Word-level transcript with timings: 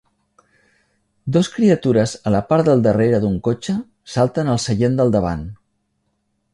Dos 1.35 1.49
criatures 1.57 2.15
a 2.31 2.35
la 2.37 2.41
part 2.53 2.71
del 2.71 2.83
darrere 2.89 3.21
d'un 3.27 3.39
cotxe 3.51 3.79
salten 4.17 4.53
al 4.57 4.63
seient 4.69 5.01
del 5.03 5.19
davant. 5.19 5.49